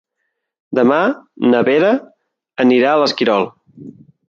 Demà 0.79 0.97
na 1.51 1.61
Vera 1.69 1.93
anirà 2.67 2.91
a 2.95 2.99
l'Esquirol. 3.03 3.49